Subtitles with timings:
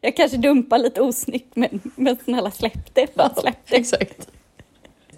[0.00, 3.14] Jag kanske dumpar lite osnyggt, men, men snälla släpp det.
[3.14, 3.76] Bara släpp det.
[3.76, 4.28] Exakt.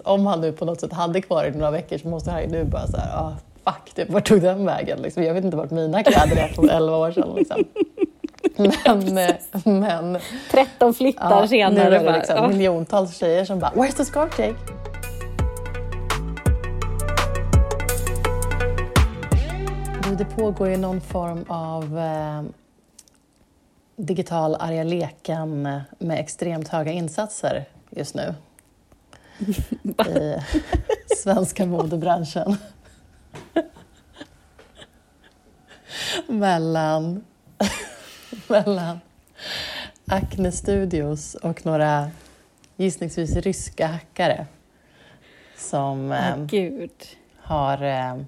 [0.03, 2.41] Om han nu på något sätt hade kvar det i några veckor så måste han
[2.41, 3.33] ju nu bara så här, ah,
[3.65, 5.01] fuck, typ, vart tog den vägen?
[5.01, 7.35] Liksom, jag vet inte vart mina kläder är från 11 år sedan.
[7.35, 7.63] Liksom.
[8.57, 10.17] Men, eh, men
[10.51, 11.89] 13 flyttar ja, senare.
[11.89, 12.47] nu är det liksom ja.
[12.47, 14.55] miljontals tjejer som bara “Where's the scarf Jake?”
[20.17, 22.60] Det pågår ju någon form av eh,
[23.95, 25.61] digital arga leken
[25.99, 28.35] med extremt höga insatser just nu
[30.07, 30.35] i
[31.17, 32.57] svenska modebranschen.
[36.27, 37.23] mellan,
[38.47, 38.99] mellan
[40.05, 42.11] Acne Studios och några
[42.77, 44.45] gissningsvis ryska hackare
[45.57, 46.91] som eh, Åh, gud.
[47.37, 48.21] har eh,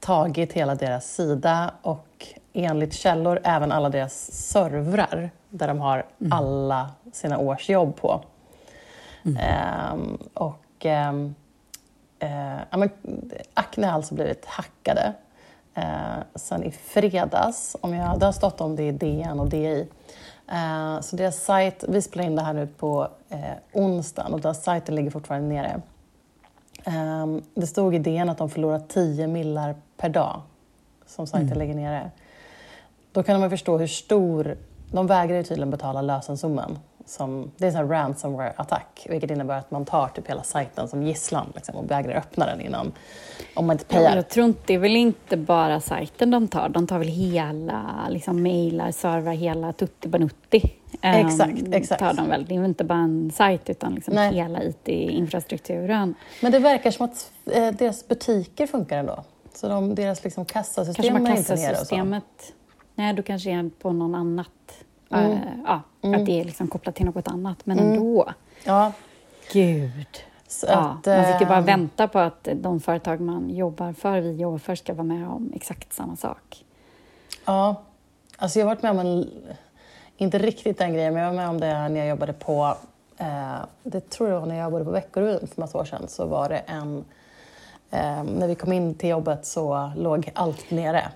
[0.00, 6.90] tagit hela deras sida och enligt källor även alla deras servrar där de har alla
[7.12, 8.20] sina års jobb på.
[9.38, 11.34] Ehm, och ehm,
[12.18, 12.56] eh,
[13.54, 15.12] Acne har alltså blivit hackade
[15.74, 17.76] eh, sen i fredags.
[17.80, 19.88] Om jag, det har stått om det i DN och DI.
[20.52, 23.40] Eh, så deras sajt, vi spelar in det här nu på eh,
[23.72, 25.80] onsdagen och deras sajten ligger fortfarande nere.
[26.84, 30.42] Ehm, det stod i DN att de förlorar 10 millar per dag
[31.06, 32.10] som sajten lägger nere.
[33.12, 34.56] Då kan man förstå hur stor...
[34.92, 36.78] De vägrar ju tydligen betala lösensumman.
[37.06, 41.52] Som, det är en ransomware-attack, vilket innebär att man tar typ hela sajten som gisslan
[41.54, 42.92] liksom, och vägrar öppna den innan,
[43.54, 44.16] om man inte payar.
[44.16, 48.06] jag tror inte, det är väl inte bara sajten de tar, de tar väl hela
[48.10, 50.72] liksom, mejlar, servrar, hela tutti banutti.
[51.02, 52.00] Ehm, Exakt, exakt.
[52.00, 52.44] Tar de väl.
[52.44, 54.34] Det är inte bara en sajt utan liksom Nej.
[54.34, 56.14] hela IT-infrastrukturen.
[56.42, 59.24] Men det verkar som att eh, deras butiker funkar ändå.
[59.54, 61.52] Så de, deras liksom, kassasystem Kanske så.
[61.52, 62.54] kassasystemet...
[63.00, 64.84] Nej, du kanske är på någon annat.
[65.10, 65.32] Mm.
[65.32, 67.66] Eh, ja, att det är liksom kopplat till något annat.
[67.66, 68.32] Men ändå.
[68.64, 68.92] Ja,
[69.52, 70.24] Gud.
[70.48, 73.92] så Ja, att, man fick ju bara eh, vänta på att de företag man jobbar
[73.92, 76.64] för, vi jobbar för, ska vara med om exakt samma sak.
[77.44, 77.82] Ja,
[78.36, 79.30] alltså jag har varit med om en,
[80.16, 82.76] inte riktigt den grejen, men jag var med om det när jag jobbade på,
[83.16, 86.26] eh, det tror jag var när jag jobbade på Veckorevyn för massa år sedan, så
[86.26, 87.04] var det en,
[87.90, 91.10] eh, när vi kom in till jobbet så låg allt nere.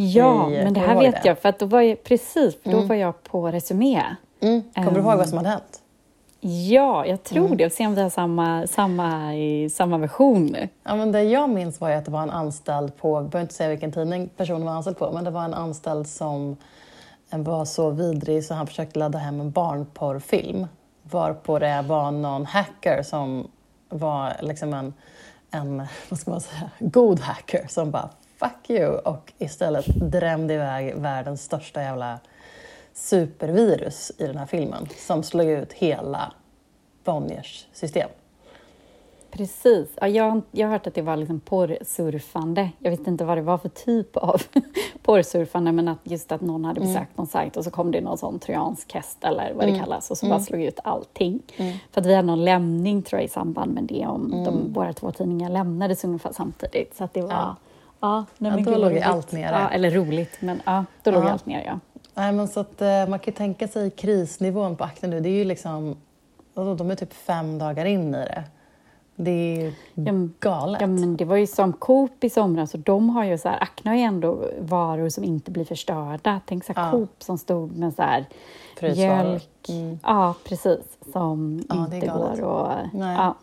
[0.00, 1.28] Ja, I- men det här vet det?
[1.28, 4.02] jag, för att då var jag, precis, för då var jag på Resumé.
[4.40, 4.62] Mm.
[4.74, 5.82] Kommer du ihåg vad som hade hänt?
[6.40, 7.56] Ja, jag tror Mm.
[7.56, 7.66] det.
[7.66, 9.32] Och se om vi har samma, samma,
[9.70, 10.56] samma version.
[10.84, 13.54] Ja, men det jag minns var att det var en anställd på, jag behöver inte
[13.54, 16.56] säga vilken tidning personen var anställd på, men det var en anställd som
[17.30, 20.66] var så vidrig så han försökte ladda hem en barnporrfilm.
[21.02, 23.48] Varpå det var någon hacker som
[23.88, 24.94] var liksom en,
[25.50, 30.94] en vad ska man säga, god hacker som bara fuck you och istället drämde iväg
[30.96, 32.18] världens största jävla
[32.92, 36.32] supervirus i den här filmen som slog ut hela
[37.04, 38.08] Bonniers system.
[39.30, 39.88] Precis.
[40.00, 42.70] Ja, jag, jag har hört att det var liksom porrsurfande.
[42.78, 44.42] Jag vet inte vad det var för typ av
[45.02, 48.18] porrsurfande, men att just att någon hade besökt någon sajt och så kom det någon
[48.18, 51.42] sån trojansk häst eller vad det kallas och så bara slog ut allting.
[51.90, 54.92] För att vi hade någon lämning tror jag i samband med det om de, våra
[54.92, 56.96] två tidningar lämnades ungefär samtidigt.
[56.96, 57.30] Så att det var...
[57.30, 57.56] Ja.
[58.00, 59.06] Ja, nej, Ja, men då gud vad låg ju roligt.
[59.06, 59.60] allt nere.
[59.60, 61.28] Ja, eller roligt, men ja, då låg Ja.
[61.30, 61.78] allt ner, ja.
[62.14, 65.20] Nej, men så att, eh, man kan ju tänka sig krisnivån på Acne nu.
[65.20, 65.96] Det är ju liksom,
[66.54, 68.44] de är typ fem dagar in i det.
[69.20, 70.80] Det är ju galet.
[70.80, 73.62] Ja, men det var ju som Coop i somras och de har ju så här,
[73.62, 76.40] Acne har ju ändå varor som inte blir förstörda.
[76.46, 76.90] Tänk så här Ja.
[76.90, 78.24] Coop som stod med så här
[78.76, 79.24] Frysvaror.
[79.24, 79.68] mjölk.
[79.68, 79.98] Mm.
[80.02, 80.78] Ja, precis.
[81.12, 82.40] Som Ja, det är inte galet.
[82.40, 82.90] går.
[82.94, 83.34] Ja.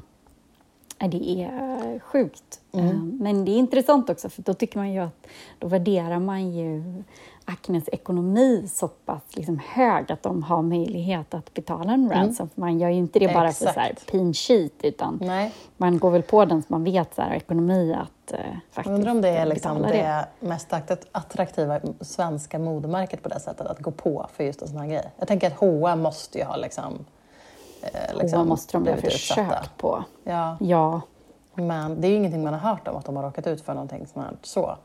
[0.97, 2.59] Det är sjukt.
[2.73, 3.17] Mm.
[3.21, 5.27] Men det är intressant också, för då tycker man ju att
[5.59, 7.03] då värderar man ju
[7.45, 12.49] Acnes ekonomi så pass liksom hög att de har möjlighet att betala en ransom.
[12.49, 13.85] För man gör ju inte det bara för så Mm.
[13.91, 14.11] Exakt.
[14.11, 17.93] pin sheet, utan Nej, man går väl på den så man vet så här, ekonomi
[17.93, 18.39] att eh,
[18.71, 23.29] faktiskt jag undrar om det är liksom betala det mest att- attraktiva svenska modemärket på
[23.29, 25.11] det sättet, att gå på för just en sån här grej.
[25.17, 27.05] Jag tänker att H&M måste ju ha liksom,
[28.13, 29.45] liksom H&M måste de blivit utsatta.
[29.45, 30.03] försökt på.
[30.23, 31.01] Ja, Ja,
[31.55, 33.73] men det är ju ingenting man har hört om att de har råkat ut för
[33.73, 34.75] någonting som är så.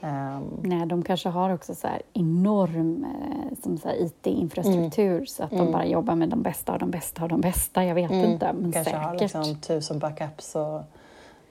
[0.00, 5.26] Ehm, nej, de kanske har också så här enorm eh, som så här IT-infrastruktur Mm.
[5.26, 7.84] så att de bara jobbar med de bästa av de bästa av de bästa.
[7.84, 9.20] Jag vet inte, men kanske har säkert.
[9.20, 10.80] liksom tusen backups och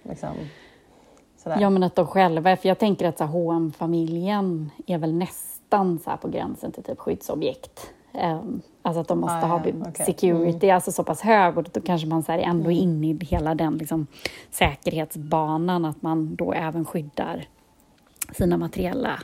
[0.03, 0.29] liksom
[1.37, 1.57] sådär.
[1.61, 5.99] Ja, men att de själva, för jag tänker att här, hm familjen är väl nästan
[6.03, 7.89] så här på gränsen till typ skyddsobjekt.
[8.23, 10.05] Um, alltså att de måste Ah, ha okej.
[10.05, 13.19] security, alltså så pass hög och då kanske man så här, är ändå inne i
[13.25, 14.07] hela den liksom,
[14.51, 17.45] säkerhetsbanan att man då även skyddar
[18.33, 19.19] sina materiella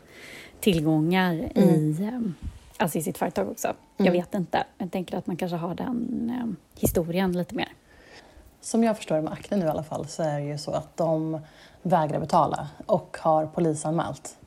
[0.59, 2.35] tillgångar i, um,
[2.77, 3.73] alltså i sitt företag också.
[3.97, 4.63] Jag vet inte.
[4.77, 7.69] Jag tänker att man kanske har den eh, historien lite mer.
[8.61, 10.97] Som jag förstår med Acne nu i alla fall så är det ju så att
[10.97, 11.39] de
[11.81, 14.37] vägrar betala och har polisanmält.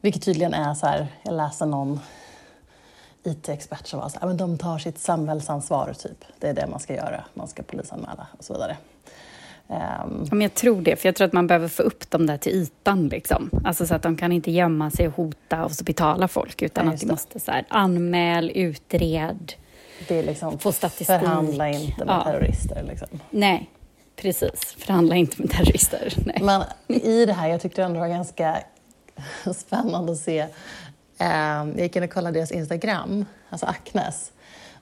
[0.00, 2.00] Vilket tydligen är så här, jag läste någon
[3.24, 6.24] IT-expert som var så här, men de tar sitt samhällsansvar typ.
[6.38, 8.76] Det är det man ska göra, man ska polisanmäla och så vidare.
[9.68, 12.36] Um, Ja, jag tror det, för jag tror att man behöver få upp dem där
[12.36, 13.08] till ytan.
[13.08, 13.50] Liksom.
[13.64, 16.86] Alltså så att de kan inte gömma sig och hota och så betala folk, utan
[16.86, 19.52] Nej, att de måste så här, anmäl, utred.
[20.08, 21.06] det är liksom, Få statistik.
[21.06, 22.24] förhandla inte med Ja.
[22.24, 22.82] terrorister.
[22.88, 23.08] Liksom.
[23.30, 23.70] Nej,
[24.16, 24.74] precis.
[24.78, 26.12] Förhandla inte med terrorister.
[26.26, 26.38] Nej.
[26.42, 26.62] Men
[27.02, 28.58] i det här, jag tyckte ändå det var ganska
[29.56, 30.46] spännande att se.
[31.22, 34.32] Eh, jag gick in och kollade deras Instagram, alltså Acnes.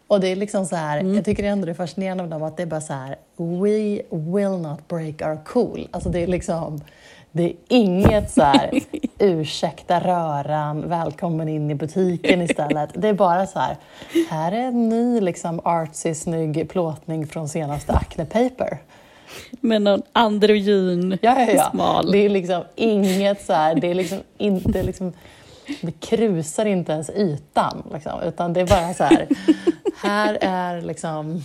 [0.06, 2.56] Och det är liksom så här, jag tycker ändå det är fascinerande med dem att
[2.56, 5.88] det är bara så här, we will not break our cool.
[5.90, 6.80] Alltså det är liksom,
[7.32, 8.70] det är inget så här,
[9.18, 12.90] ursäkta röran, välkommen in i butiken istället.
[12.94, 13.76] Det är bara så här,
[14.30, 18.78] här är en ny liksom artsy, snygg plåtning från senaste Acne Paper.
[19.50, 21.70] Med någon androgyn, Ja, ja, ja.
[21.70, 22.12] smal.
[22.12, 25.12] Det är liksom inget så här, det är liksom inte liksom,
[25.80, 29.28] det krusar inte ens ytan, liksom, utan det är bara så här,
[30.02, 31.44] här är liksom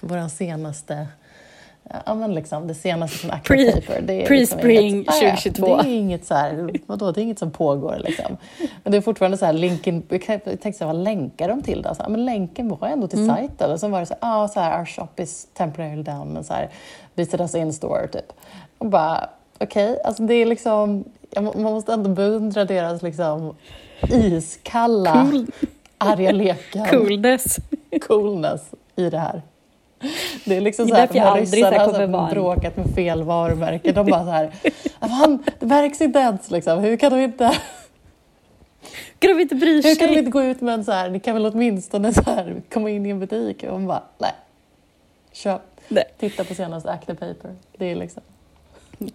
[0.00, 1.06] vår senaste
[2.06, 4.00] Ja, men liksom det senaste från Pre- Paper.
[4.02, 5.68] Det är pre-spring liksom inget, 2022.
[5.68, 8.36] Ja, det är inget så här, vadå, det är inget som pågår liksom.
[8.82, 11.94] Men det är fortfarande så här, länken, jag tänkte vad länkar de till då?
[11.94, 13.36] Så här, men länken var ändå till Mm.
[13.36, 13.70] sajten.
[13.72, 16.44] Och så var det så här, ah, så här, our shop is temporarily down, men
[16.44, 16.68] så här,
[17.14, 18.32] visit us in store typ.
[18.78, 19.28] Och bara,
[19.60, 21.04] okej, alltså det är liksom,
[21.40, 23.56] man måste ändå beundra deras liksom
[24.10, 25.46] iskalla, Cool.
[25.98, 27.56] arga leken, Coolness.
[28.06, 29.42] coolness i det här.
[30.44, 33.22] Det är liksom så är här, de här ryssarna som vara en- bråkat med fel
[33.22, 33.92] varumärke.
[33.92, 34.50] De bara så här,
[35.00, 36.78] fan, det märks inte ens liksom.
[36.78, 37.52] Hur kan de inte,
[39.18, 40.18] Ska de inte bry hur kan de sig?
[40.18, 43.06] inte gå ut med en så här, ni kan väl åtminstone så här, komma in
[43.06, 43.62] i en butik?
[43.64, 44.32] Och man bara, nej.
[45.32, 46.04] Köp, Nej.
[46.18, 47.50] titta på senaste Acne Paper.
[47.76, 48.22] Det är liksom,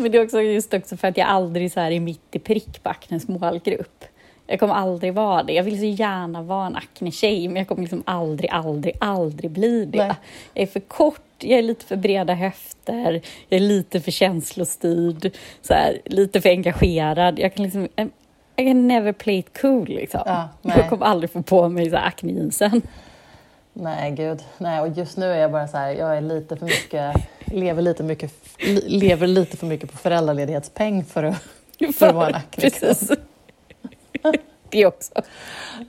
[0.02, 2.38] Men det är också just också för att jag aldrig så här är mitt i
[2.38, 4.04] prick på Acnes målgrupp.
[4.46, 5.52] Jag kommer aldrig vara det.
[5.52, 9.84] Jag vill så gärna vara en Acne-tjej, men jag kommer liksom aldrig, aldrig, aldrig bli
[9.84, 9.98] det.
[9.98, 10.14] Nej.
[10.54, 15.32] Jag är för kort, jag är lite för breda höfter, jag är lite för känslostyrd,
[15.62, 17.38] så här, lite för engagerad.
[17.38, 17.88] Jag kan liksom...
[18.56, 20.20] I can never play it cool liksom.
[20.26, 22.82] Ja, jag kommer aldrig få på mig så här Acne-jeansen.
[23.80, 24.42] Nej gud.
[24.58, 27.82] Nej, och just nu är jag bara så här, jag är lite för mycket, lever
[27.82, 28.32] lite, mycket,
[28.86, 31.36] lever lite för mycket på föräldraledighetspeng för att,
[31.98, 32.40] för att vara en.
[32.50, 33.10] Precis.
[34.70, 35.12] Det också.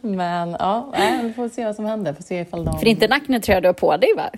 [0.02, 2.14] Men ja, nej, vi får se vad som händer.
[2.14, 2.80] Får se ifall de...
[2.80, 4.30] För inte en Acne-tröja du har på dig va?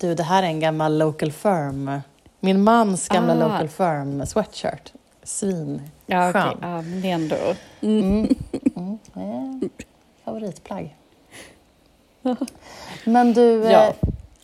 [0.00, 2.00] Du, det här är en gammal local firm.
[2.40, 3.36] Min mans gamla Ah.
[3.48, 4.92] local firm sweatshirt.
[5.22, 5.82] Svin.
[6.06, 6.32] Ja.
[6.32, 6.58] Skön.
[6.62, 7.36] Ja, men det är ändå...
[7.80, 8.34] Mm.
[8.76, 8.98] Mm.
[9.14, 9.68] Eh,
[10.24, 10.96] favoritplagg.
[13.04, 13.92] Men du, eh, Ja.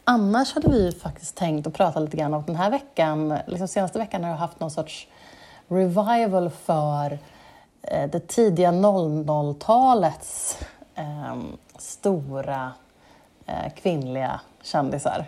[0.05, 3.69] annars hade vi ju faktiskt tänkt att prata lite grann om den här veckan, liksom
[3.69, 5.07] senaste veckan har jag haft någon sorts
[5.69, 7.19] revival för
[7.83, 10.59] eh, det tidiga 00-talets
[10.95, 11.37] eh,
[11.79, 12.73] stora
[13.47, 15.25] eh, kvinnliga kändisar.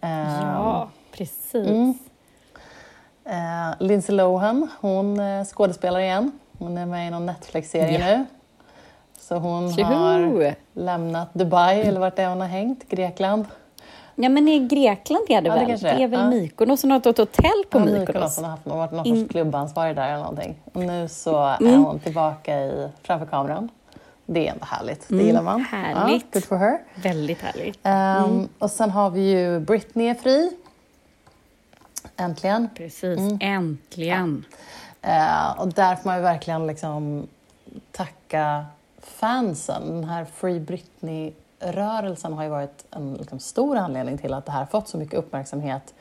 [0.00, 1.54] Eh, Ja, precis.
[1.54, 1.98] Mm.
[3.24, 6.32] Eh, Lindsay Lohan, hon skådespelar igen.
[6.58, 8.06] Hon är med i någon Netflix-serie Ja.
[8.16, 8.26] nu.
[9.30, 10.52] Så hon har Tjoho!
[10.72, 13.44] lämnat Dubai, eller vart det är hon har hängt, Grekland.
[14.14, 15.68] Ja, men i Grekland är det Ja, det väl?
[15.68, 15.98] kanske det är.
[16.00, 16.30] är väl Ja.
[16.30, 18.36] Mykonos, hon har ett hotell på Ja, Mykonos.
[18.36, 20.56] Hon har haft, har varit någon In- sorts klubbansvarig där eller någonting.
[20.72, 21.84] Och nu så är Mm.
[21.84, 23.68] hon tillbaka i, framför kameran.
[24.26, 25.60] Det är ändå härligt, det Mm, gillar man.
[25.60, 26.22] härligt.
[26.22, 26.78] Ja, good for her.
[27.02, 27.78] Väldigt härligt.
[27.82, 30.50] Ehm, Och sen har vi ju Britney är fri.
[32.16, 32.68] Äntligen.
[32.76, 33.38] Precis, Mm.
[33.40, 34.44] äntligen.
[35.02, 37.26] Eh, och där får man ju verkligen liksom
[37.92, 38.64] tacka
[39.02, 39.86] fansen.
[39.86, 44.66] Den här Free Britney-rörelsen har ju varit en liksom, stor anledning till att det här
[44.66, 45.94] fått så mycket uppmärksamhet.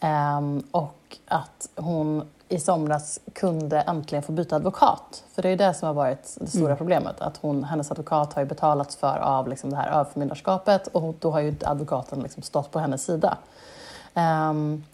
[0.00, 5.24] Ehm, och att hon i somras kunde äntligen få byta advokat.
[5.34, 7.20] För det är ju det som har varit det stora problemet.
[7.20, 11.30] Att hon, hennes advokat har ju betalats för av liksom, det här överförmyndarskapet och då
[11.30, 13.38] har ju advokaten liksom, stått på hennes sida.
[14.14, 14.84] Ehm,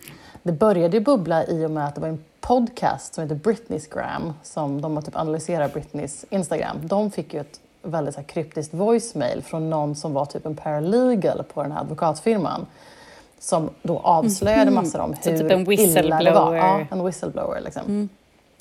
[0.43, 3.95] det började ju bubbla i och med att det var en podcast som heter Britney's
[3.95, 6.77] Gram som de har typ analyserat Britneys Instagram.
[6.83, 10.57] De fick ju ett väldigt så här, kryptiskt voicemail från någon som var typ en
[10.57, 12.67] paralegal på den här advokatfirman
[13.39, 15.19] som då avslöjade massor om Mhm.
[15.23, 16.55] Så hur typ en illa det var.
[16.55, 17.83] Ja, en whistleblower liksom.
[17.87, 18.09] Mm.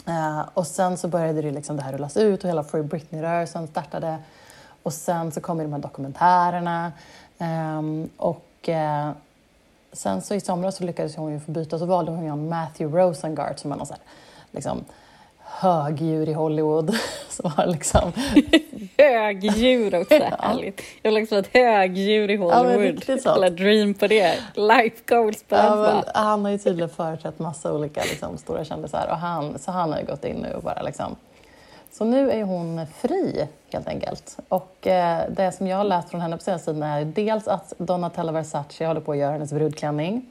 [0.08, 3.68] Eh, och sen så började det, liksom det här rullas ut och hela Free Britney-rörelsen
[3.68, 4.18] startade.
[4.84, 6.92] Och sen så kom ju de här dokumentärerna.
[7.38, 9.12] Ehm, och eh,
[9.98, 13.00] sen så i somras så lyckades hon ju få byta, så valde hon ju Matthew
[13.00, 14.02] Rosengart som är någon så här,
[14.52, 14.86] liksom,
[15.40, 16.96] högdjur i Hollywood
[17.30, 18.12] som har liksom...
[18.98, 20.38] högdjur också, ja.
[20.40, 20.82] härligt.
[21.02, 23.04] Jag vill också ha ett högdjur i Hollywood.
[23.26, 24.40] Ja, Eller dream på det.
[24.56, 29.18] Life goals på ja, Han har ju tydligen företrätt massa olika liksom, stora kändisar och
[29.18, 31.16] han, så han har ju gått in nu och bara liksom
[31.98, 34.38] så nu är hon fri helt enkelt.
[34.48, 37.74] Och eh, det som jag har läst från henne på senaste tiden är dels att
[37.78, 40.26] Donatella Versace håller på att göra hennes brudklänning.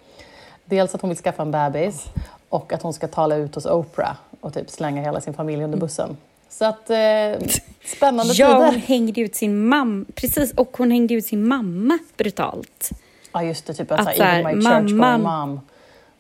[0.64, 2.04] Dels att hon vill skaffa en bebis
[2.48, 5.78] och att hon ska tala ut hos Oprah och typ slänga hela sin familj under
[5.78, 6.16] bussen.
[6.48, 7.48] Så att, eh,
[7.96, 8.64] spännande ja, tider.
[8.64, 12.90] hon hängde ut sin mamma, precis, och hon hängde ut sin mamma brutalt.
[13.32, 15.60] Ja, just det, typ att, att så här, my church mamma, mom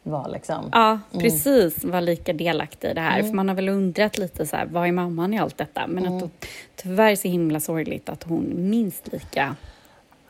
[0.06, 0.68] var liksom.
[0.72, 1.22] Ja, mm.
[1.22, 3.18] precis, var lika delaktig i det här.
[3.18, 3.26] Mm.
[3.26, 5.86] För man har väl undrat lite så här, vad är mamman i allt detta?
[5.86, 6.16] Men mm.
[6.16, 6.28] att då,
[6.76, 9.56] tyvärr så himla sorgligt att hon minst lika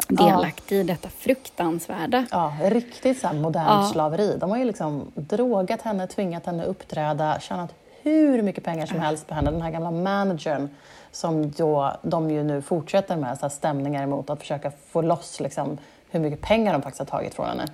[0.09, 0.81] delaktig ja.
[0.81, 2.27] i detta fruktansvärda.
[2.31, 3.91] Ja, riktigt så här modernt ja.
[3.93, 4.37] slaveri.
[4.41, 9.27] De har ju liksom drogat henne, tvingat henne uppträda, tjänat hur mycket pengar som helst
[9.27, 9.51] på henne.
[9.51, 10.69] Den här gamla managern
[11.13, 15.41] som då, de ju nu fortsätter med så här stämningar emot att försöka få loss
[15.41, 15.79] liksom,
[16.11, 17.67] hur mycket pengar de faktiskt har tagit från henne.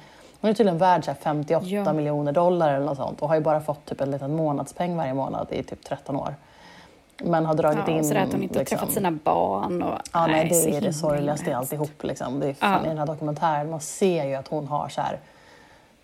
[0.42, 1.92] Hon är tydligen värd 58 ja.
[1.92, 5.14] miljoner dollar eller något sånt och har ju bara fått typ en liten månadspeng varje
[5.14, 6.34] månad i typ 13 år.
[7.24, 8.04] Men har dragit ja, in...
[8.04, 9.82] Så att hon inte liksom, träffat sina barn.
[9.82, 12.02] Och, ja, nej, det är det sorgligaste i alltihop.
[12.02, 12.40] Liksom.
[12.40, 12.86] Det är fan, ja.
[12.86, 15.18] I den här dokumentären man ser ju att hon har så här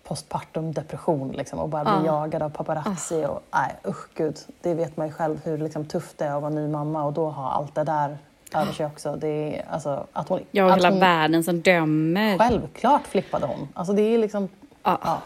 [0.03, 2.21] postpartum depression liksom, och bara blir ja.
[2.21, 3.25] jagad av paparazzi.
[3.25, 6.41] Och, nej, usch gud, det vet man ju själv hur liksom, tufft det är att
[6.41, 8.17] vara ny mamma och då ha allt det där
[8.53, 9.15] över sig också.
[9.15, 12.37] Det är, alltså, att hon, ja, och hela hon, världen som dömer.
[12.37, 13.67] Självklart flippade hon.
[13.73, 14.49] Alltså, det är liksom...
[14.83, 14.99] Ja.
[15.03, 15.21] ja.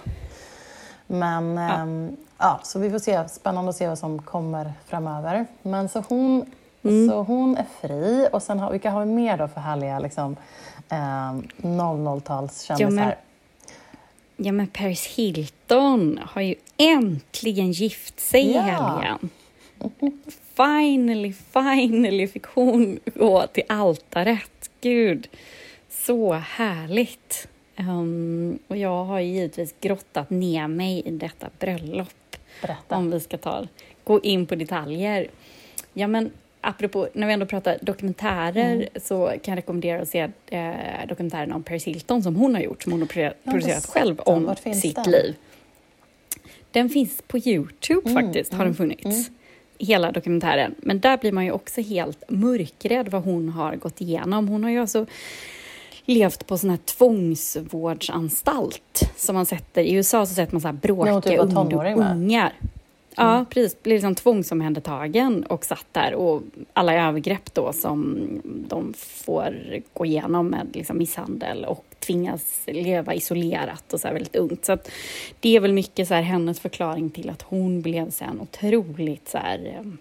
[1.08, 1.82] Men ja.
[1.82, 3.30] Ähm, ja, så vi får se.
[3.30, 5.46] Spännande att se vad som kommer framöver.
[5.62, 6.46] Men så hon,
[6.84, 7.10] mm.
[7.10, 8.28] så hon är fri.
[8.32, 10.36] Och sen har, vilka har vi mer då för härliga liksom,
[10.90, 12.82] eh, 00-talskändisar?
[12.82, 13.14] Ja, men,
[14.38, 18.60] ja, men Paris Hilton har ju äntligen gift sig ja.
[18.60, 19.30] i helgen.
[20.56, 24.70] Finally, finally fick hon gå till altaret.
[24.82, 25.28] Gud,
[25.90, 27.48] så härligt.
[27.78, 32.38] Um, och jag har givetvis grottat ner mig i detta bröllop.
[32.62, 32.96] Berätta.
[32.96, 33.68] Om vi ska ta,
[34.04, 35.28] gå in på detaljer.
[35.94, 36.32] Ja, men
[36.62, 38.88] apropå, när vi ändå pratar dokumentärer mm.
[38.96, 42.84] så kan jag rekommendera att se eh, dokumentären om Paris Hilton som hon har gjort,
[42.84, 45.12] som hon har producerat själv om sitt den?
[45.12, 45.36] liv.
[46.72, 49.32] Den finns på Youtube mm, faktiskt, har den mm, funnits.
[49.78, 50.76] Hela dokumentären.
[50.78, 54.48] Men där blir man ju också helt mörkrädd vad hon har gått igenom.
[54.48, 55.06] Hon har ju alltså
[56.06, 60.74] levt på sån här tvångsvårdsanstalt som man sätter, i USA så sätter man så här
[60.74, 62.54] bråkiga typ ungar.
[63.16, 63.46] Ja, mm.
[63.46, 63.84] precis.
[63.84, 66.42] Blev liksom tvångsomhändertagen och satt där och
[66.74, 73.94] alla övergrepp då som de får gå igenom med liksom misshandel och tvingas leva isolerat
[73.94, 74.66] och så här väldigt ungt.
[74.66, 74.78] Så
[75.40, 79.38] det är väl mycket så här hennes förklaring till att hon blev sen otroligt så
[79.38, 79.92] här eh,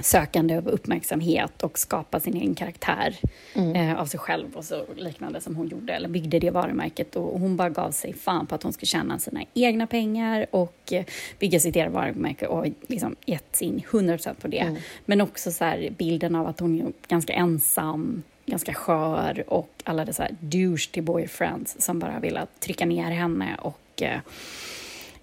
[0.00, 3.16] sökande av uppmärksamhet och skapa sin egen karaktär
[3.54, 3.76] mm.
[3.76, 7.16] eh, av sig själv och så liknande som hon gjorde, eller byggde det varumärket.
[7.16, 10.92] Och hon bara gav sig fan på att hon skulle tjäna sina egna pengar och
[10.92, 11.04] eh,
[11.38, 14.58] bygga sitt eget varumärke och liksom gett sin 100% på det.
[14.58, 14.76] Mm.
[15.04, 20.28] Men också så bilden av att hon är ganska ensam, ganska skör och alla dessa
[20.40, 24.18] douche till boyfriends som bara vill trycka ner henne och eh,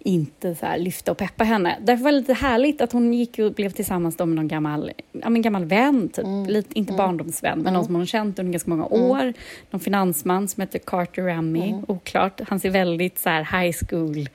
[0.04, 1.78] inte så lyfta och peppa henne.
[1.82, 5.30] Därför var det lite härligt att hon gick och blev tillsammans med någon gammal, ja,
[5.30, 6.26] men gammal vän, typ.
[6.26, 6.46] Mm.
[6.46, 6.98] Lite, inte mm.
[6.98, 7.74] barndomsvän, men mm.
[7.74, 9.02] någon som hon känt under ganska många mm.
[9.02, 9.34] år.
[9.72, 11.86] Någon finansman som heter Carter Remy, mm.
[11.88, 12.42] oklart.
[12.48, 14.30] Han ser väldigt så här high school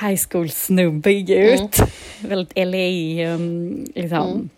[0.00, 1.78] high school-snubbig ut.
[1.78, 1.90] Mm.
[2.28, 4.50] Väldigt LA, um, liksom.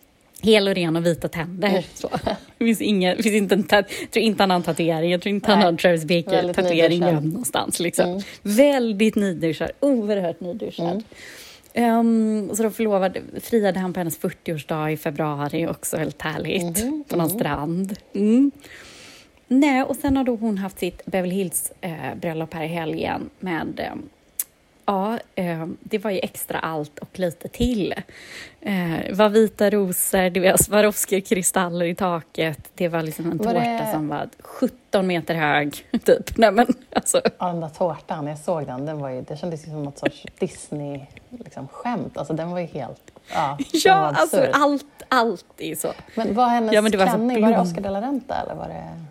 [0.47, 1.69] Hel och ren och vita tänder.
[1.69, 1.83] Mm.
[1.95, 2.11] Så.
[2.59, 3.63] Det finns, inga, finns inte en
[4.11, 5.55] tror inte han har en tatuering, jag tror inte Nej.
[5.55, 7.81] han har en Travis Baker-tatuering någonstans.
[7.81, 8.11] Liksom.
[8.11, 8.23] Mm.
[8.43, 11.03] Väldigt nyduschad, oerhört nyduschad.
[11.73, 11.99] Mm.
[11.99, 17.05] Um, så då förlovade, friade han på hennes 40-årsdag i februari, också väldigt härligt, mm.
[17.09, 17.39] på någon mm.
[17.39, 17.97] strand.
[18.15, 18.51] Mm.
[19.49, 23.81] Nej, och sen har då hon haft sitt Beverly Hills-bröllop eh, här i helgen med
[23.81, 23.95] eh,
[24.87, 27.95] Ja, eh, det var ju extra allt och lite till.
[28.61, 32.71] Eh, det var vita rosor, det var Swarovski-kristaller i taket.
[32.75, 33.89] Det var liksom en var tårta det...
[33.93, 36.37] som var 17 meter hög, typ.
[36.37, 37.21] Nej, men, alltså.
[37.39, 40.27] Ja, den där tårtan, jag såg den, den var ju, det kändes som något sorts
[40.39, 41.45] Disney-skämt.
[41.45, 41.69] Liksom,
[42.15, 43.11] alltså, den var ju helt...
[43.35, 45.93] Ja, ja alltså allt, allt är så.
[46.15, 48.55] Men var hennes ja, men det var klänning, var det Oscar de la Renta eller
[48.55, 49.05] var det...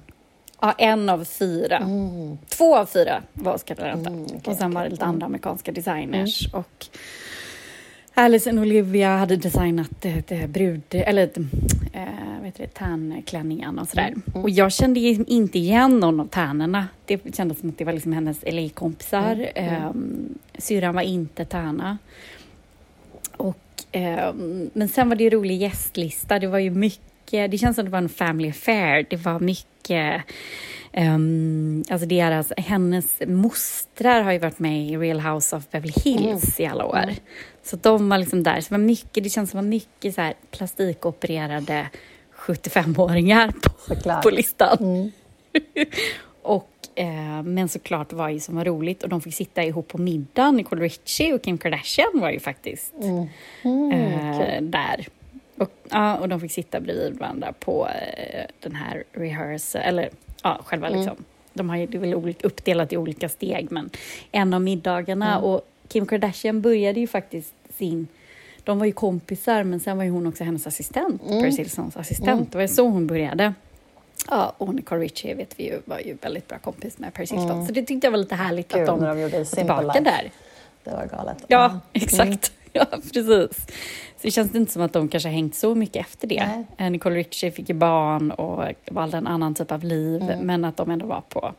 [0.60, 1.78] Ja, en av fyra.
[1.78, 2.38] Mm.
[2.50, 4.10] Två av fyra var Oscar Renta.
[4.10, 5.16] Mm, okay, och sen var det lite mm.
[5.16, 6.48] andra amerikanska designers.
[6.48, 6.60] Mm.
[6.60, 6.86] Och
[8.18, 11.38] Alice och Olivia hade designat ett, ett brud, eller ett,
[11.94, 14.08] äh, vet det, tärnklänningen och sådär.
[14.08, 14.44] Mm, mm.
[14.44, 16.88] Och jag kände inte igen någon av tärnorna.
[17.06, 19.34] Det kändes som att det var liksom hennes LA-kompisar.
[19.34, 19.84] Mm, mm.
[19.84, 21.98] Ähm, syrran var inte tärna.
[23.38, 23.58] Och
[23.92, 24.34] eh,
[24.74, 26.40] men sen var det ju rolig gästlista.
[26.40, 29.06] Det var ju mycket, det känns som det var en family affair.
[29.10, 30.24] Det var mycket
[30.98, 36.60] Um, alltså deras, hennes mostrar har ju varit med i Real House of Beverly Hills
[36.60, 36.70] mm.
[36.70, 36.98] i alla år.
[36.98, 37.16] Mm.
[37.64, 38.62] Så de var liksom där.
[38.62, 41.90] Så det, var mycket, det känns som det var mycket så här plastikopererade
[42.36, 44.78] 75-åringar på, på listan.
[44.80, 45.12] Mm.
[46.42, 49.98] och, eh, men såklart var ju som var roligt och de fick sitta ihop på
[49.98, 50.52] middag.
[50.52, 53.28] Nicole Richie och Kim Kardashian var ju faktiskt mm.
[53.64, 55.08] Mm, eh, där.
[55.58, 60.10] Och, ja, och de fick sitta bredvid varandra på eh, den här rehearsal, eller
[60.44, 61.00] ja, själva mm.
[61.00, 61.18] liksom.
[61.54, 63.90] De har ju, det är väl uppdelat i olika steg, men
[64.32, 65.44] en av middagarna mm.
[65.44, 68.08] och Kim Kardashian började ju faktiskt sin
[68.66, 71.42] de var ju kompisar, men sen var ju hon också hennes assistent, mm.
[71.42, 72.30] Paris Hilsons assistent.
[72.30, 72.48] Mm.
[72.52, 73.54] Det var så hon började.
[74.30, 77.52] Ja, och Nicole Richie vet vi ju var ju väldigt bra kompis med Paris Hilton.
[77.52, 77.66] Mm.
[77.66, 80.00] Så det tyckte jag var lite härligt Kul, att de, de var tillbaka life.
[80.00, 80.32] där.
[80.84, 81.38] Det var galet.
[81.48, 81.80] Ja, mm.
[81.94, 82.52] exakt.
[82.80, 83.68] Ja, precis.
[84.18, 86.48] Så det känns inte som att de kanske hängt så mycket efter det.
[86.48, 86.66] Nej.
[86.78, 90.40] Eh, Nicole Richie fick ju barn och valde en annan typ av liv, mm.
[90.40, 91.54] men att de ändå var på,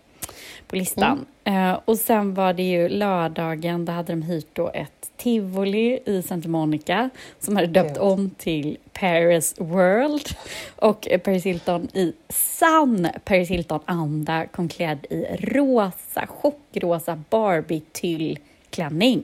[0.67, 1.27] på listan.
[1.45, 1.71] Mm.
[1.71, 6.23] Uh, och sen var det ju lördagen, då hade de hyrt då ett tivoli i
[6.23, 10.29] Santa Monica som hade döpt om till Paris World.
[10.77, 19.23] Och Paris Hilton i sann Paris Hilton-anda kom klädd i rosa, chockrosa Barbie-tyllklänning.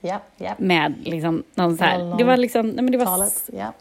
[0.00, 0.54] Ja, ja.
[0.58, 3.04] Med liksom någon så här, det var liksom, nej men det var...
[3.04, 3.72] Talet, ja.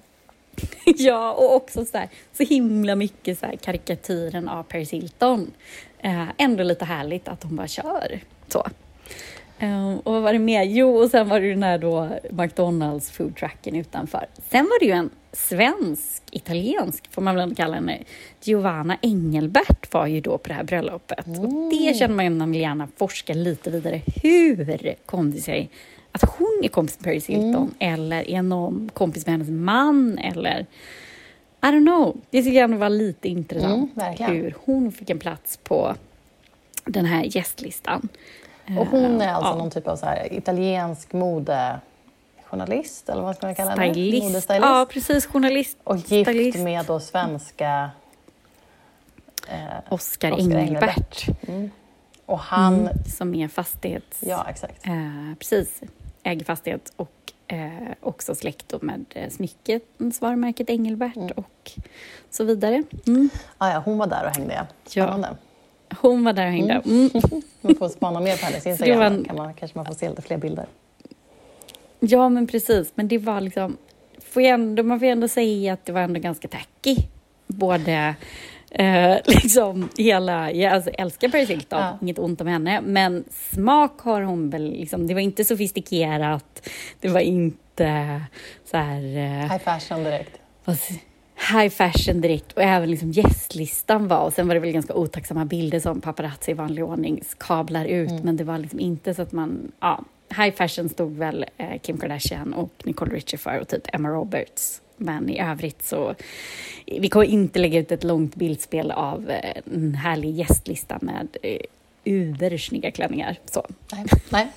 [0.86, 5.52] ja, och också så, här, så himla mycket så här, karikatyren av Paris Hilton.
[6.00, 8.68] Eh, ändå lite härligt att hon bara kör så.
[9.62, 10.64] Um, och vad var det mer?
[10.64, 14.26] Jo, och sen var det den här då McDonalds foodtrucken utanför.
[14.50, 18.00] Sen var det ju en svensk, italiensk, får man väl kalla henne,
[18.44, 21.28] Giovanna Engelbert var ju då på det här bröllopet.
[21.28, 21.40] Mm.
[21.40, 24.02] Och det känner man ju man vill gärna forska lite vidare.
[24.22, 25.70] Hur kom det sig
[26.12, 27.76] att hon är kompis med Paris Hilton?
[27.80, 27.94] Mm.
[27.94, 30.18] Eller är någon kompis med hennes man?
[30.18, 30.66] Eller
[31.62, 32.18] I don't know.
[32.30, 35.96] Det tycker jag var lite intressant mm, hur hon fick en plats på
[36.86, 38.10] den här gästlistan.
[38.78, 39.56] Och hon är alltså ja.
[39.56, 43.88] någon typ av så här italiensk modejournalist, eller vad ska man kalla henne?
[43.88, 44.50] Modestylist.
[44.50, 45.26] Ja, precis.
[45.26, 45.78] Journalist.
[45.84, 46.60] Och gift stylist.
[46.60, 47.90] med då svenska
[49.48, 51.28] eh, Oscar Engelbert.
[51.48, 51.72] Mm.
[52.26, 52.80] Och han...
[52.80, 54.18] Mm, som är fastighets...
[54.20, 54.88] Ja, exakt.
[54.88, 55.82] Eh, precis.
[56.24, 57.70] Äger fastighet och eh,
[58.02, 61.32] också släkt med eh, smyckesvarumärket Engelbert mm.
[61.36, 61.72] och
[62.30, 62.84] så vidare.
[63.08, 63.30] Mm.
[63.58, 64.68] Ah, ja, hon var där och hängde, ja.
[64.86, 65.28] Spännande.
[65.90, 65.98] Ja.
[66.02, 66.82] Hon var där och hängde.
[66.86, 67.10] Mm.
[67.62, 69.24] man får spana mer på hennes Instagram, en...
[69.26, 70.66] kan man, kanske man får se lite fler bilder.
[72.00, 72.92] Ja, men precis.
[72.96, 73.78] Men det var liksom...
[74.20, 76.98] Får ändå, man får ändå säga att det var ändå ganska tacky.
[77.48, 78.16] Både
[78.72, 80.52] eh, liksom hela...
[80.52, 81.98] Jag alltså, älskar Paris Hilton, ja.
[82.02, 82.82] inget ont om henne.
[82.82, 84.72] Men smak har hon väl...
[84.72, 86.70] Liksom, det var inte sofistikerat.
[87.00, 88.22] Det var inte
[88.72, 89.18] så här...
[89.18, 90.40] Eh, High fashion direkt.
[90.66, 90.78] Vad,
[91.54, 95.46] high fashion direkt och även liksom gästlistan var och sen var det väl ganska otacksamma
[95.46, 98.24] bilder som paparazzi i vanlig ordning kablar ut mm.
[98.24, 100.04] men det var liksom inte så att man, ja,
[100.38, 104.82] high fashion stod väl eh, Kim Kardashian och Nicole Richie för och typ Emma Roberts.
[105.00, 106.16] Men i övrigt så,
[106.86, 111.60] vi kommer inte lägga ut ett långt bildspel av eh, en härlig gästlista med eh,
[112.04, 113.36] ubersnygga klänningar.
[113.46, 113.66] Så.
[113.92, 114.06] Nej.
[114.30, 114.48] Nej.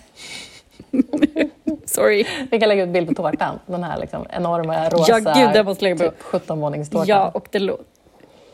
[1.84, 2.24] Sorry.
[2.50, 3.58] Vi kan lägga ut bild på tårtan.
[3.66, 7.08] Den här liksom enorma rosa ja, gud, måste lägga typ 17-våningstårtan.
[7.08, 7.76] Ja, och det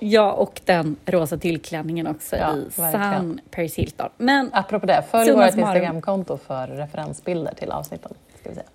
[0.01, 4.09] Ja, och den rosa tillklänningen också ja, i sann Paris Hilton.
[4.17, 8.13] Men Apropå det, följ vårt Instagramkonto för referensbilder till avsnitten.
[8.41, 8.67] Ska vi säga.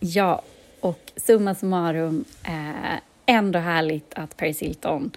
[0.00, 0.42] Ja,
[0.82, 5.10] och summa summarum, eh, ändå härligt att Paris Hilton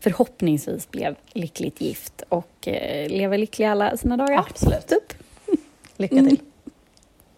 [0.00, 4.38] förhoppningsvis blev lyckligt gift och eh, lever lycklig alla sina dagar.
[4.38, 4.86] Absolut.
[4.86, 5.12] Typ.
[5.96, 6.40] Lycka till.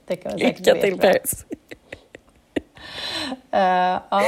[0.07, 0.37] Mm.
[0.37, 1.47] Lycka till Paris.
[2.57, 2.63] uh,
[4.11, 4.23] ja,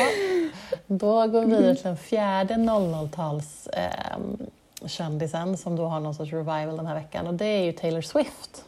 [0.86, 6.32] då går vi vidare till den fjärde 00-tals uh, kändisen som då har någon sorts
[6.32, 8.64] revival den här veckan och det är ju Taylor Swift.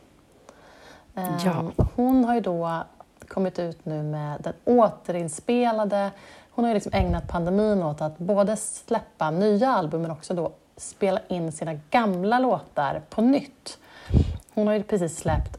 [1.19, 1.73] Uh, ja.
[1.95, 2.85] Hon har ju då
[3.29, 6.11] kommit ut nu med den återinspelade
[6.59, 10.53] hon har ju liksom ägnat pandemin åt att både släppa nya album men också då
[10.77, 13.79] spela in sina gamla låtar på nytt.
[14.55, 15.57] Hon har ju precis släppt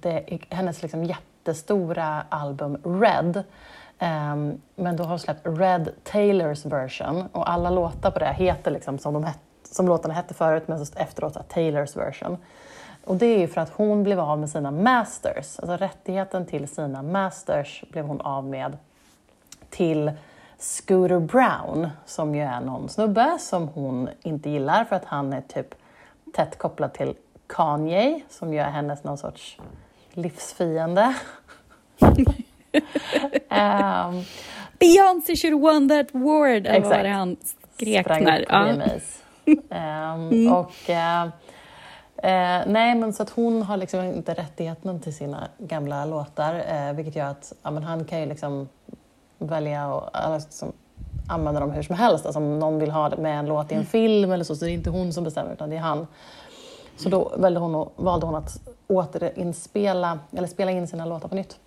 [0.00, 3.36] det, hennes liksom jättestora album Red.
[3.36, 8.70] Um, men då har hon släppt Red Taylors version och alla låtar på det heter
[8.70, 12.36] liksom som, de het, som låtarna hette förut men så efteråt Taylors version.
[13.04, 16.68] Och det är ju för att hon blev av med sina masters, alltså rättigheten till
[16.68, 18.76] sina masters blev hon av med
[19.70, 20.12] till
[20.58, 25.40] Scooter Brown som ju är någon snubbe som hon inte gillar för att han är
[25.40, 25.74] typ
[26.34, 27.14] tätt kopplad till
[27.46, 29.58] Kanye som ju är hennes någon sorts
[30.12, 31.14] livsfiende.
[32.00, 32.10] um,
[34.78, 36.66] Beyoncé should won that award!
[36.66, 37.36] Eller vad var det han
[37.76, 38.40] skrek sprang när?
[38.42, 38.72] upp på Ja.
[38.72, 39.22] VMAs.
[39.70, 41.28] Ehm, Och, eh,
[42.24, 46.92] eh, nej, men så att hon har liksom inte rättigheten till sina gamla låtar, eh,
[46.92, 48.68] vilket gör att ja, men han kan ju liksom
[49.38, 50.72] välja att liksom,
[51.28, 52.26] använda dem hur som helst.
[52.26, 54.64] Alltså, om någon vill ha det med en låt i en film eller så, så
[54.64, 56.06] det är inte hon som bestämmer utan det är han.
[56.96, 61.58] Så då valde hon, valde hon att återinspela, eller spela in sina låtar på nytt.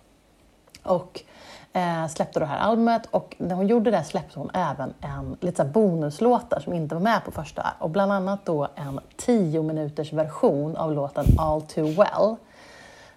[0.82, 1.24] Och
[1.72, 5.64] eh, släppte det här albumet och när hon gjorde det släppte hon även en lite
[5.64, 10.76] bonuslåtar som inte var med på första och bland annat då en 10 minuters version
[10.76, 12.36] av låten All Too Well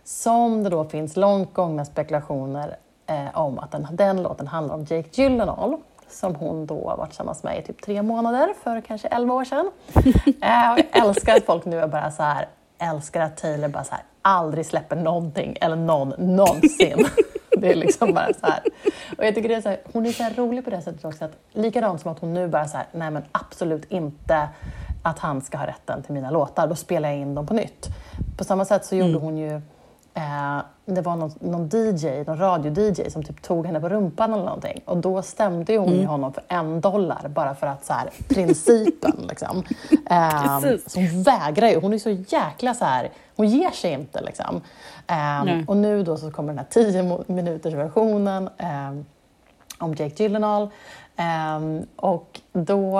[0.04, 4.82] som det då finns långt gångna spekulationer eh, om att den, den låten handlar om
[4.82, 5.78] Jake Gyllenhaal
[6.10, 9.44] som hon då har varit tillsammans med i typ tre månader för kanske 11 år
[9.44, 9.72] sedan.
[10.42, 13.84] eh, och jag älskar att folk nu är bara så här, älskar att Taylor bara
[13.84, 17.06] så här, aldrig släpper någonting eller någon någonsin.
[17.58, 18.60] Det är liksom bara så här.
[19.18, 21.26] Och jag tycker det är så här, hon är så rolig på det sättet också.
[21.26, 24.50] Att, likadant som att hon nu bara så här, nej men absolut inte
[25.04, 26.68] att han ska ha rätten till mina låtar.
[26.68, 27.88] Då spelar jag in dem på nytt.
[28.38, 29.62] På samma sätt så gjorde hon ju
[30.14, 34.44] Eh, det var någon, någon DJ, någon radio-DJ som typ tog henne på rumpan eller
[34.46, 34.82] någonting.
[34.86, 39.26] Och då stämde hon ju honom för en dollar bara för att så här, principen
[39.30, 39.64] liksom.
[40.10, 44.22] Eh, så hon vägrar ju, hon är så jäkla så här, hon ger sig inte
[44.22, 44.62] liksom.
[45.08, 48.92] Eh, och nu då så kommer den här 10 mo- minuters versionen eh,
[49.80, 50.70] om Jake Gyllenhaal.
[51.16, 53.00] Eh, och då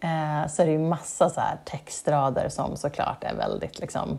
[0.00, 4.18] eh, så är det ju massa så här textrader som såklart är väldigt liksom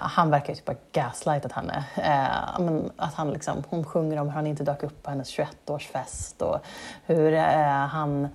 [0.00, 1.84] han verkar ju typ ha gaslightat henne.
[1.96, 6.42] Eh, att han liksom, hon sjunger om hur han inte dök upp på hennes 21-årsfest
[6.42, 6.58] och
[7.06, 8.28] hur eh, han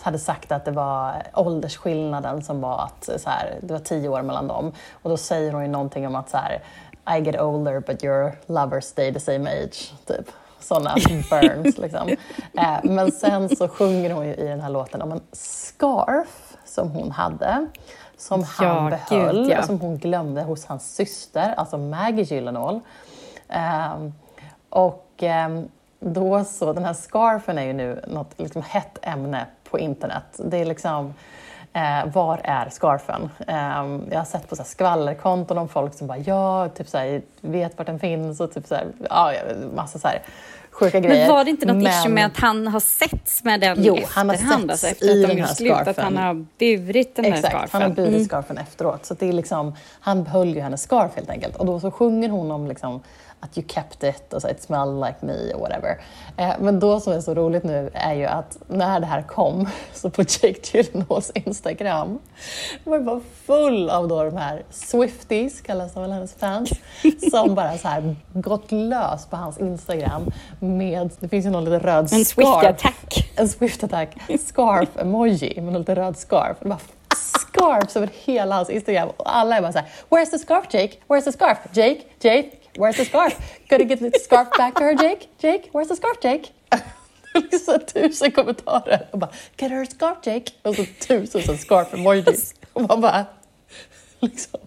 [0.00, 4.22] hade sagt att det var åldersskillnaden som var att så här, det var tio år
[4.22, 4.72] mellan dem.
[4.92, 6.62] Och då säger hon ju någonting om att så här,
[7.18, 9.94] I get older but your lovers stay the same age.
[10.06, 10.30] Typ.
[10.60, 10.94] Sådana
[11.30, 12.08] burns liksom.
[12.58, 16.90] Eh, men sen så sjunger hon ju i den här låten om en scarf som
[16.90, 17.66] hon hade.
[18.18, 19.62] Som han Ja, behöll gud, ja.
[19.62, 22.80] som hon glömde hos hans syster, alltså Maggie Gyllenhaal.
[23.48, 24.12] Ehm,
[24.68, 25.68] och ehm,
[26.00, 30.24] då så, den här scarfen är ju nu något liksom hett ämne på internet.
[30.38, 31.14] Det är liksom,
[31.72, 33.30] eh, var är scarfen?
[33.46, 36.98] Ehm, jag har sett på så här skvallerkonton om folk som bara, ja, typ så
[36.98, 39.32] här, vet vart den finns och typ så här, ja,
[39.74, 40.22] massa så här
[40.76, 41.26] sjuka grejer.
[41.26, 43.96] Men var det inte något Men- issue med att han har setts med den Jo,
[43.96, 44.60] i han har efterhand?
[44.62, 46.04] setts Alltså, efter i att de den här slut, att scarfen.
[46.04, 47.68] han har burit den här Exakt, scarfen?
[47.72, 48.24] han har burit Mm.
[48.24, 49.06] scarfen efteråt.
[49.06, 51.56] Så det är liksom, han behöll ju hennes scarf helt enkelt.
[51.56, 53.00] Och då så sjunger hon om liksom,
[53.40, 56.00] att you kept it och så it smelled like me och whatever.
[56.36, 59.68] Eh, men då som är så roligt nu är ju att när det här kom
[59.94, 62.18] så på Jake Gyllenhaals Instagram
[62.84, 66.70] var det bara full av då de här Swifties, kallas de väl hennes fans,
[67.30, 71.80] som bara så här gått lös på hans Instagram med, det finns ju någon liten
[71.80, 73.32] röd En scarf Swift-attack.
[73.36, 76.56] en Swift-attack scarf-emoji med en lite röd scarf.
[76.60, 76.78] Det bara
[77.16, 80.92] scarfs över hela hans Instagram och alla är bara såhär “Where's the scarf Jake?
[81.08, 81.58] Where's the scarf?
[81.72, 82.00] Jake?
[82.20, 82.50] Jake?
[82.78, 83.34] Where's the scarf?
[83.68, 85.28] Gotta get the scarf back to her Jake?
[85.38, 85.70] Jake?
[85.72, 86.48] Where's the scarf Jake?”
[87.52, 92.54] Liksom tusen kommentarer och bara “Get her a scarf Jake?” och så tusen så scarf-emojis.
[92.72, 93.26] Och man bara
[94.20, 94.60] liksom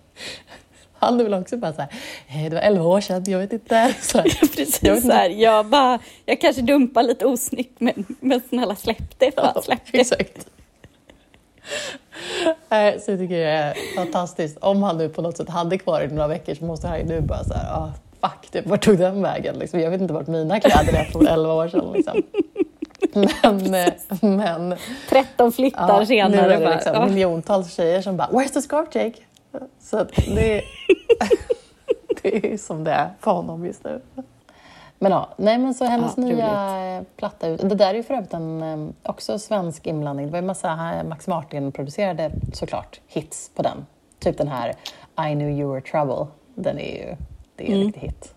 [1.02, 1.89] han är väl också bara såhär,
[2.28, 3.93] "Eh, det var 11 år sedan, jag vet inte.
[4.02, 5.02] Så här, jag vet Precis inte.
[5.02, 9.62] så här, jag bara, jag kanske dumpar lite osnyggt men, men snälla släpp det, bara
[9.62, 10.00] släpp det.
[10.00, 10.48] Exakt.
[12.69, 14.58] Nej, så jag tycker det är fantastiskt.
[14.58, 16.98] Om han nu på något sätt hade kvar det i några veckor så måste han
[16.98, 17.91] ju nu bara så här, ah,
[18.22, 19.56] fuck, typ, vart tog den vägen?
[19.60, 21.91] Liksom, jag vet inte vart mina kläder är från 11 år sedan.
[21.93, 22.22] Liksom.
[23.13, 24.76] Men, eh, men
[25.10, 26.32] 13 flyttar ja, senare.
[26.32, 27.06] nu är det bara, liksom ja.
[27.06, 29.17] miljontals tjejer som bara, where's the scarf Jake?
[29.80, 30.04] Så
[30.36, 30.63] det,
[32.22, 34.02] det är som det är för honom just nu.
[34.99, 37.69] Men ja, nej men så hennes Ja, nya eh, platta ut.
[37.69, 40.25] Det där är ju för övrigt en eh, också svensk inblandning.
[40.25, 43.85] Det var ju massa, Max Martin producerade såklart hits på den.
[44.19, 44.69] Typ den här
[45.29, 46.27] I knew you were trouble.
[46.55, 47.15] Den är ju,
[47.55, 47.85] det är en Mm.
[47.88, 48.33] riktig hit.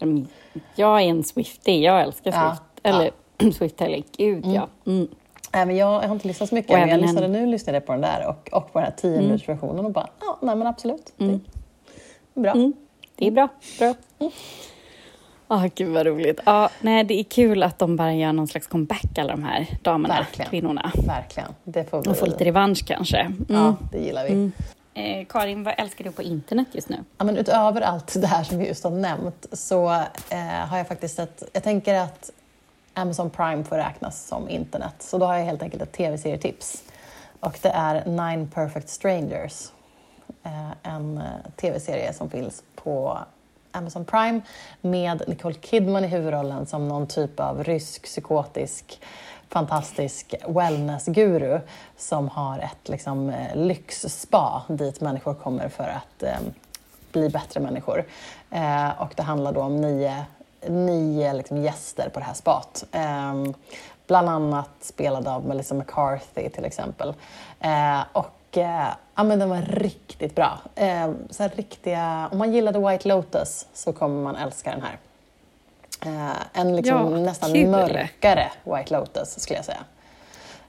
[0.00, 0.26] Mm,
[0.74, 2.62] Jag är en Swiftie, jag älskar Ja, Swift.
[2.82, 3.10] Eller
[3.52, 4.68] Swift Taylor, gud ja.
[4.86, 5.08] Mm.
[5.52, 7.86] Nej, men jag, jag har inte lyssnat så mycket, men jag lyssnade nu lyssnade jag
[7.86, 9.24] på den där och, och på den här 10 Mm.
[9.24, 11.12] minuters versionen och bara, ja, nej men absolut.
[11.18, 11.40] Mm.
[12.34, 12.52] Det är bra.
[12.52, 12.72] Mm.
[13.16, 13.48] Det är bra.
[13.78, 13.94] bra.
[15.52, 16.40] Ah, gud vad roligt.
[16.46, 19.66] Ja, nej, det är kul att de bara gör någon slags comeback, alla de här
[19.82, 20.50] damerna, Verkligen.
[20.50, 20.92] kvinnorna.
[21.06, 21.48] Verkligen.
[21.64, 22.10] Det får vi.
[22.10, 23.18] Och få lite revansch kanske.
[23.18, 23.46] Mm.
[23.48, 24.32] Ja, det gillar vi.
[24.32, 24.52] Mm.
[24.94, 26.96] Eh, Karin, vad älskar du på internet just nu?
[27.18, 29.90] Ja, men utöver allt det här som vi just har nämnt så
[30.30, 31.42] eh, har jag faktiskt ett...
[31.52, 32.30] Jag tänker att
[32.94, 34.94] Amazon Prime får räknas som internet.
[34.98, 36.82] Så då har jag helt enkelt ett tv-serietips.
[37.40, 39.68] Och det är Nine Perfect Strangers.
[40.44, 41.22] Eh, en eh,
[41.56, 43.18] tv-serie som finns på
[43.72, 44.40] Amazon Prime
[44.80, 49.00] med Nicole Kidman i huvudrollen som någon typ av rysk psykotisk
[49.50, 51.60] fantastisk wellnessguru
[51.96, 56.38] som har ett liksom, eh, lyxspa dit människor kommer för att eh,
[57.12, 58.04] bli bättre människor.
[58.50, 60.24] Eh, och det handlar då om nio,
[60.68, 62.84] nio liksom, gäster på det här spat.
[62.92, 63.34] Eh,
[64.06, 67.14] bland annat spelad av Melissa McCarthy till exempel.
[67.60, 70.58] Eh, och ja, men den var riktigt bra.
[71.30, 74.98] så riktiga, om man gillade White Lotus så kommer man älska den här.
[76.06, 77.68] Eh, en liksom ja, nästan kul.
[77.68, 79.84] mörkare White Lotus skulle jag säga.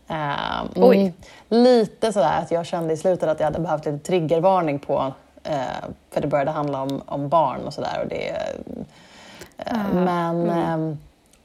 [0.08, 1.14] Eh, mm,
[1.50, 5.14] lite sådär att jag kände i slutet att jag hade behövt lite triggervarning på
[5.44, 5.56] eh,
[6.12, 8.08] för det började handla om, om barn och sådär.
[9.72, 10.98] Uh, men mm.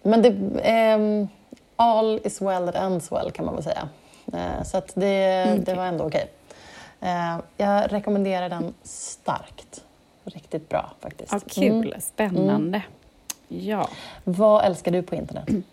[0.03, 1.29] men det,
[1.77, 3.89] all is well that ends well kan man väl säga.
[4.35, 5.65] Uh, så att det, mm.
[5.65, 6.31] det var ändå okej.
[7.01, 7.11] Okay.
[7.11, 9.85] Uh, jag rekommenderar den starkt.
[10.25, 11.33] Riktigt bra faktiskt.
[11.33, 12.01] Ja, kul, mm.
[12.01, 12.83] spännande.
[13.49, 13.67] Mm.
[13.67, 13.89] Ja.
[14.25, 15.49] Vad älskar du på internet?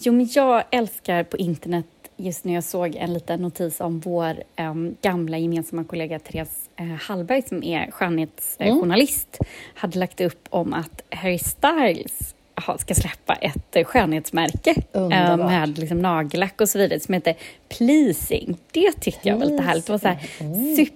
[0.00, 4.42] Jo, men jag älskar på internet just när jag såg en liten notis om vår
[4.56, 9.50] um, gamla gemensamma kollega Therese uh, Hallberg som är skönhetsjournalist, mm.
[9.74, 12.34] hade lagt upp om att Harry Styles
[12.78, 17.34] ska släppa ett skönhetsmärke uh, med liksom, nagellack och så vidare som heter
[17.68, 18.56] Pleasing.
[18.72, 19.86] Det tyckte jag var lite härligt.
[19.86, 20.86] Det var så här, mm.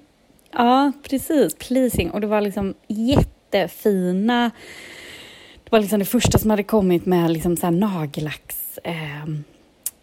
[0.52, 1.54] Ja, precis.
[1.54, 2.10] Pleasing.
[2.10, 4.50] Och det var liksom jättefina
[5.72, 8.78] var liksom det första som hade kommit med liksom så här nagellacks...
[8.84, 9.22] Eh,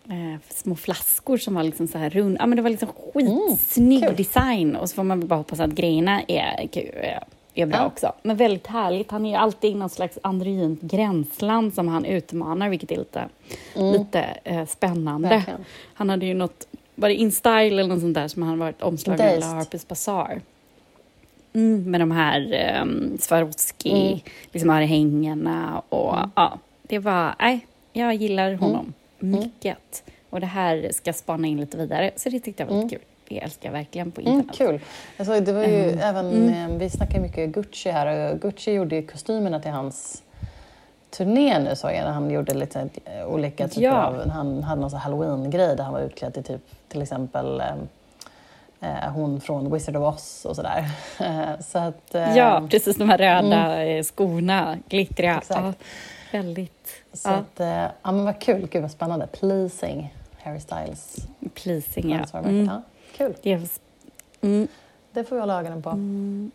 [0.09, 2.37] eh, små flaskor som var liksom så här rund.
[2.39, 4.75] Ja, men det var liksom skitsnygg mm, design.
[4.75, 6.69] Och så får man bara hoppas att grejerna är,
[7.61, 7.85] är bra ja.
[7.85, 8.13] också.
[8.23, 9.11] Men väldigt härligt.
[9.11, 13.25] Han är ju alltid i någon slags androgynt gränsland som han utmanar, vilket är lite,
[13.75, 13.93] mm.
[13.93, 15.29] lite eh, spännande.
[15.29, 15.65] Verkligen.
[15.93, 19.39] Han hade ju något, var det InStyle eller något sånt där som han varit omslagen
[19.39, 20.41] i Harper's Bazaar.
[21.53, 24.19] Mm, med de här um, Swarovski, mm.
[24.51, 26.29] liksom örhängena och mm.
[26.35, 28.59] ja, det var, nej, jag gillar mm.
[28.59, 29.39] honom mm.
[29.39, 30.03] mycket.
[30.29, 32.89] Och det här ska spana in lite vidare, så det tyckte jag var mm.
[32.89, 32.99] kul.
[33.29, 34.57] Det älskar jag verkligen på internet.
[34.57, 34.79] kul.
[35.17, 39.07] Alltså, det var ju även, eh, vi snackar mycket Gucci här och Gucci gjorde ju
[39.07, 40.23] kostymerna till hans
[41.09, 44.05] turné nu såg jag, när han gjorde lite eh, olika typer ja.
[44.05, 47.87] av, han hade någon halloween-grej där han var utklädd till typ, till exempel um,
[48.79, 50.85] eh, hon från Wizard of Oz och sådär.
[51.63, 54.03] så att, eh, ja, precis de här röda mm.
[54.03, 55.37] skorna, glittriga.
[55.37, 55.61] Exakt.
[55.61, 55.73] Ja,
[56.31, 57.03] väldigt.
[57.13, 57.33] Så ja.
[57.33, 59.27] Att, eh, ja men vad kul, gud vad spännande.
[59.27, 60.13] Pleasing,
[60.43, 61.15] Harry Styles.
[61.53, 62.39] Pleasing, ja.
[62.39, 62.65] Mm.
[62.65, 62.81] ja.
[63.19, 63.35] Kul.
[63.41, 63.81] Det,
[64.41, 64.67] mm.
[65.11, 65.89] det får vi hålla ögonen på.
[65.89, 66.51] Mm.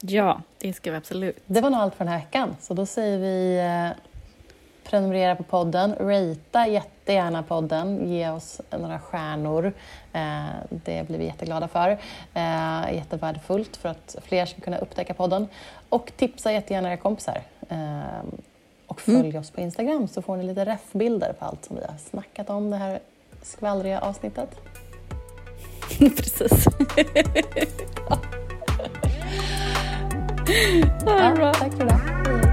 [0.00, 1.42] Ja, det ska vi absolut.
[1.46, 3.96] Det var nog allt för den här veckan, så då säger vi eh,
[4.90, 9.72] prenumerera på podden, ratea jättegärna podden, ge oss några stjärnor.
[10.12, 11.90] Eh, det blir vi jätteglada för.
[12.34, 15.48] Eh, jättevärdefullt för att fler ska kunna upptäcka podden.
[15.88, 17.42] Och tipsa jättegärna era kompisar.
[17.68, 18.24] Eh,
[18.86, 19.40] och följ mm.
[19.40, 22.70] oss på Instagram så får ni lite refbilder på allt som vi har snackat om
[22.70, 23.00] det här
[23.42, 24.50] skvallriga avsnittet.
[25.98, 26.64] Precis.
[31.06, 32.47] ja, tack för det.